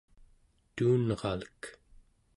tuunralek 0.75 1.59